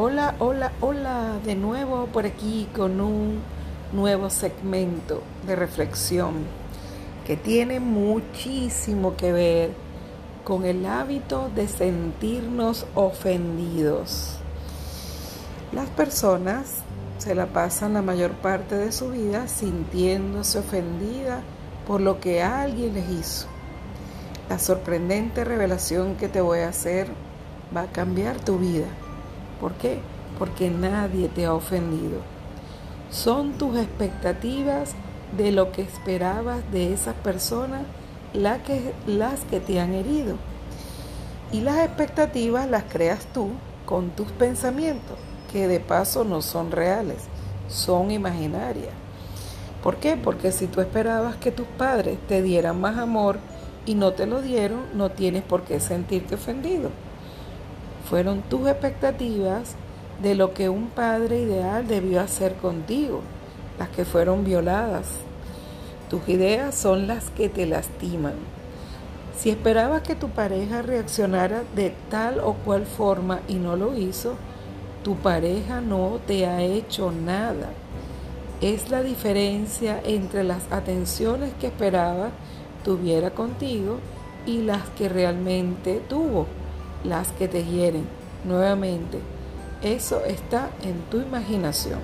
[0.00, 3.40] Hola, hola, hola, de nuevo por aquí con un
[3.92, 6.34] nuevo segmento de reflexión
[7.26, 9.70] que tiene muchísimo que ver
[10.44, 14.36] con el hábito de sentirnos ofendidos.
[15.72, 16.74] Las personas
[17.18, 21.40] se la pasan la mayor parte de su vida sintiéndose ofendida
[21.88, 23.48] por lo que alguien les hizo.
[24.48, 27.08] La sorprendente revelación que te voy a hacer
[27.76, 28.86] va a cambiar tu vida.
[29.60, 29.98] ¿Por qué?
[30.38, 32.20] Porque nadie te ha ofendido.
[33.10, 34.94] Son tus expectativas
[35.36, 37.82] de lo que esperabas de esas personas
[38.32, 40.36] las que, las que te han herido.
[41.52, 43.50] Y las expectativas las creas tú
[43.86, 45.16] con tus pensamientos,
[45.50, 47.24] que de paso no son reales,
[47.68, 48.92] son imaginarias.
[49.82, 50.16] ¿Por qué?
[50.16, 53.38] Porque si tú esperabas que tus padres te dieran más amor
[53.86, 56.90] y no te lo dieron, no tienes por qué sentirte ofendido.
[58.08, 59.74] Fueron tus expectativas
[60.22, 63.20] de lo que un padre ideal debió hacer contigo,
[63.78, 65.06] las que fueron violadas.
[66.08, 68.32] Tus ideas son las que te lastiman.
[69.38, 74.36] Si esperabas que tu pareja reaccionara de tal o cual forma y no lo hizo,
[75.04, 77.68] tu pareja no te ha hecho nada.
[78.62, 82.30] Es la diferencia entre las atenciones que esperaba
[82.84, 83.98] tuviera contigo
[84.46, 86.46] y las que realmente tuvo
[87.04, 88.06] las que te hieren.
[88.44, 89.20] Nuevamente,
[89.82, 92.00] eso está en tu imaginación.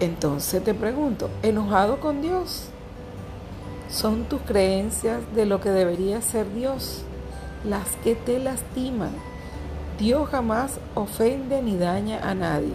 [0.00, 2.64] Entonces te pregunto, ¿enojado con Dios?
[3.88, 7.04] Son tus creencias de lo que debería ser Dios
[7.64, 9.12] las que te lastiman.
[9.98, 12.74] Dios jamás ofende ni daña a nadie.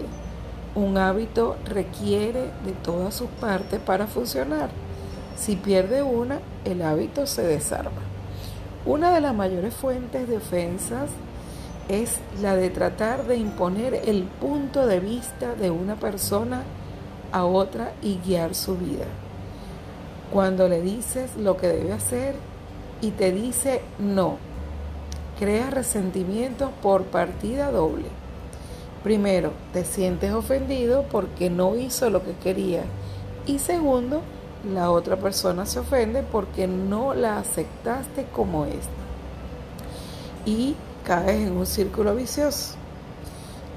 [0.74, 4.70] Un hábito requiere de todas sus partes para funcionar.
[5.36, 8.07] Si pierde una, el hábito se desarma.
[8.88, 11.10] Una de las mayores fuentes de ofensas
[11.90, 16.62] es la de tratar de imponer el punto de vista de una persona
[17.30, 19.04] a otra y guiar su vida.
[20.32, 22.34] Cuando le dices lo que debe hacer
[23.02, 24.38] y te dice no,
[25.38, 28.06] crea resentimiento por partida doble.
[29.04, 32.84] Primero, te sientes ofendido porque no hizo lo que quería.
[33.44, 34.22] Y segundo,
[34.68, 38.88] la otra persona se ofende porque no la aceptaste como es.
[40.44, 42.74] Y caes en un círculo vicioso.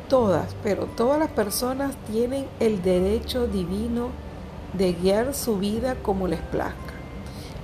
[0.10, 4.10] Todas, pero todas las personas tienen el derecho divino
[4.74, 6.76] de guiar su vida como les plazca.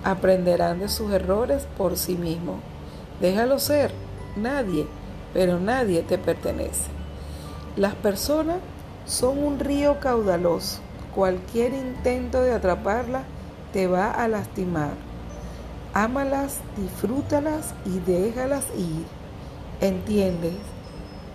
[0.04, 2.58] Aprenderán de sus errores por sí mismos.
[3.20, 3.92] Déjalo ser.
[4.38, 4.88] Nadie,
[5.34, 6.90] pero nadie te pertenece.
[7.76, 8.58] Las personas
[9.06, 10.80] son un río caudaloso
[11.18, 13.24] Cualquier intento de atraparla
[13.74, 14.92] te va a lastimar.
[15.92, 19.04] Ámalas, disfrútalas y déjalas ir.
[19.82, 20.54] Entiendes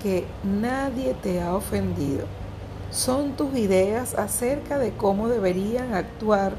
[0.01, 2.27] que nadie te ha ofendido.
[2.93, 6.53] Son tus ideas acerca de cómo deberían actuar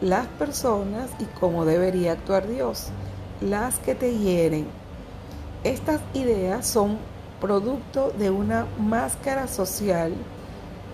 [0.00, 2.86] las personas y cómo debería actuar Dios,
[3.42, 4.68] las que te hieren.
[5.64, 6.96] Estas ideas son
[7.42, 10.14] producto de una máscara social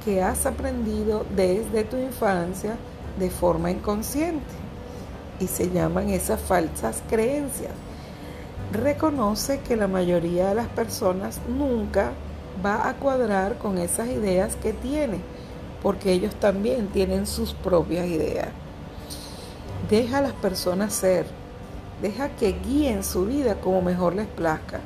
[0.04, 2.76] que has aprendido desde tu infancia
[3.18, 4.60] de forma inconsciente
[5.40, 7.72] y se llaman esas falsas creencias.
[8.72, 12.12] Reconoce que la mayoría de las personas nunca
[12.64, 15.18] va a cuadrar con esas ideas que tiene,
[15.82, 18.48] porque ellos también tienen sus propias ideas.
[19.88, 21.26] Deja a las personas ser,
[22.02, 24.80] deja que guíen su vida como mejor les plazca.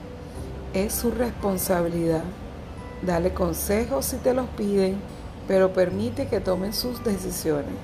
[0.73, 2.25] Es su responsabilidad.
[3.07, 4.97] Dale consejos si te los piden,
[5.47, 7.75] pero permite que tomen sus decisiones.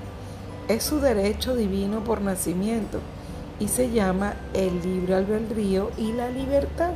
[0.67, 2.99] Es su derecho divino por nacimiento
[3.59, 6.93] y se llama el libre albedrío y la libertad.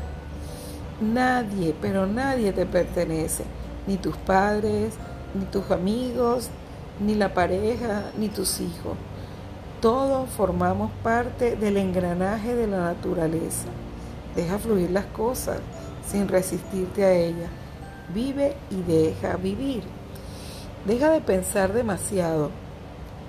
[1.01, 3.43] Nadie, pero nadie te pertenece,
[3.85, 4.95] ni tus padres,
[5.35, 6.49] ni tus amigos,
[6.99, 8.97] ni la pareja, ni tus hijos.
[9.81, 13.67] Todos formamos parte del engranaje de la naturaleza.
[14.35, 15.59] Deja fluir las cosas
[16.09, 17.49] sin resistirte a ellas
[18.13, 19.83] Vive y deja vivir.
[20.85, 22.51] Deja de pensar demasiado.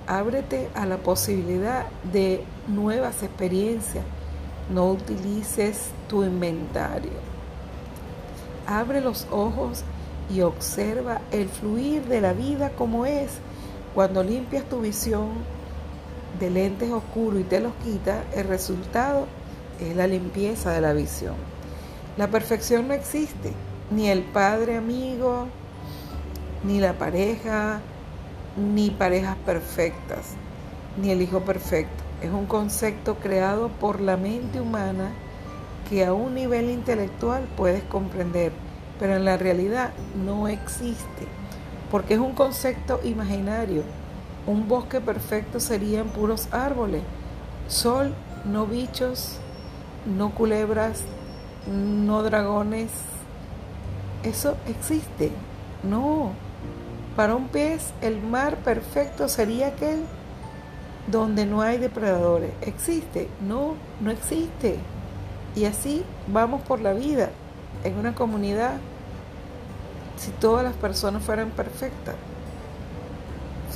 [0.05, 4.05] Ábrete a la posibilidad de nuevas experiencias.
[4.71, 7.11] No utilices tu inventario.
[8.67, 9.83] Abre los ojos
[10.33, 13.31] y observa el fluir de la vida como es.
[13.95, 15.29] Cuando limpias tu visión
[16.39, 19.25] de lentes oscuros y te los quitas, el resultado
[19.79, 21.35] es la limpieza de la visión.
[22.17, 23.53] La perfección no existe
[23.89, 25.47] ni el padre amigo,
[26.63, 27.79] ni la pareja,
[28.57, 30.33] ni parejas perfectas,
[31.01, 32.03] ni el hijo perfecto.
[32.21, 35.11] Es un concepto creado por la mente humana
[35.89, 38.51] que a un nivel intelectual puedes comprender,
[38.99, 39.91] pero en la realidad
[40.25, 41.27] no existe,
[41.91, 43.83] porque es un concepto imaginario.
[44.47, 47.03] Un bosque perfecto serían puros árboles,
[47.67, 48.13] sol,
[48.45, 49.37] no bichos,
[50.05, 51.03] no culebras,
[51.67, 52.91] no dragones.
[54.27, 55.31] Eso existe.
[55.83, 56.31] No.
[57.15, 60.03] Para un pez el mar perfecto sería aquel
[61.07, 62.51] donde no hay depredadores.
[62.61, 63.29] ¿Existe?
[63.47, 64.79] No, no existe.
[65.55, 67.29] Y así vamos por la vida
[67.85, 68.73] en una comunidad
[70.17, 72.15] si todas las personas fueran perfectas.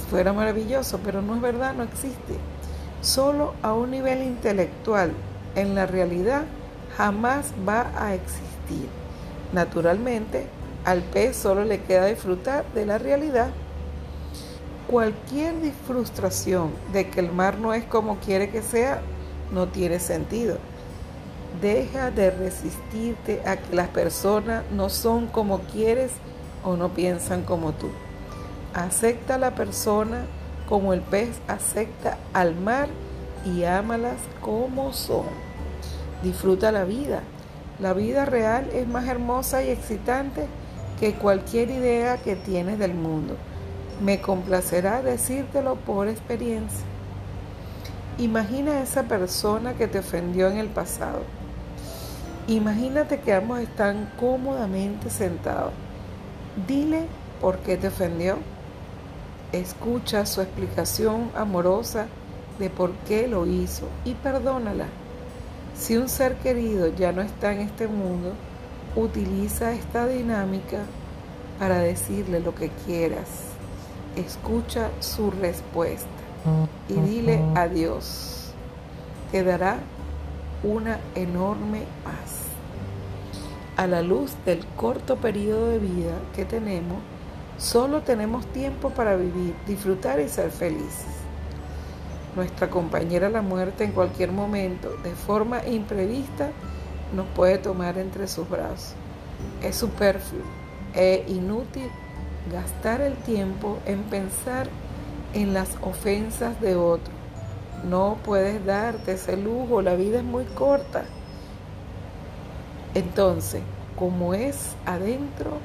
[0.10, 2.36] Fuera maravilloso, pero no es verdad, no existe.
[3.02, 5.14] Solo a un nivel intelectual,
[5.56, 6.44] en la realidad,
[6.98, 9.01] jamás va a existir.
[9.54, 10.48] Naturalmente,
[10.86, 13.50] al pez solo le queda disfrutar de la realidad.
[14.88, 15.54] Cualquier
[15.86, 19.02] frustración de que el mar no es como quiere que sea,
[19.52, 20.58] no tiene sentido.
[21.62, 26.12] Deja de resistirte a que las personas no son como quieres
[26.64, 27.90] o no piensan como tú.
[28.74, 30.26] Acepta a la persona
[30.68, 32.88] como el pez acepta al mar
[33.46, 35.26] y ámalas como son.
[36.24, 37.22] Disfruta la vida.
[37.82, 40.46] La vida real es más hermosa y excitante
[41.00, 43.36] que cualquier idea que tienes del mundo.
[44.04, 46.86] Me complacerá decírtelo por experiencia.
[48.20, 51.24] Imagina a esa persona que te ofendió en el pasado.
[52.48, 55.74] Imagínate que ambos están cómodamente sentados.
[56.68, 57.08] Dile
[57.42, 58.38] por qué te ofendió.
[59.54, 62.06] Escucha su explicación amorosa
[62.60, 64.86] de por qué lo hizo y perdónala.
[65.82, 68.34] Si un ser querido ya no está en este mundo,
[68.96, 70.84] utiliza esta dinámica
[71.58, 73.28] para decirle lo que quieras.
[74.16, 76.06] Escucha su respuesta
[76.88, 78.52] y dile adiós.
[79.32, 79.80] Te dará
[80.62, 82.42] una enorme paz
[83.76, 87.00] a la luz del corto periodo de vida que tenemos,
[87.58, 91.21] solo tenemos tiempo para vivir, disfrutar y ser felices.
[92.36, 96.52] Nuestra compañera la muerte en cualquier momento, de forma imprevista,
[97.14, 98.94] nos puede tomar entre sus brazos.
[99.62, 100.42] Es superfluo
[100.94, 101.90] e inútil
[102.52, 104.68] gastar el tiempo en pensar
[105.34, 107.14] en las ofensas de otro.
[107.84, 111.04] No puedes darte ese lujo, la vida es muy corta.
[112.94, 113.62] Entonces,
[113.98, 115.58] como es adentro,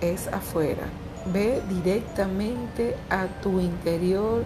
[0.00, 0.84] es afuera.
[1.32, 4.44] Ve directamente a tu interior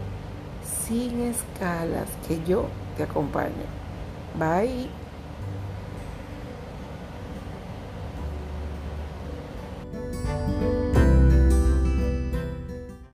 [0.66, 2.66] sin escalas, que yo
[2.96, 3.52] te acompaño.
[4.38, 5.05] Bye.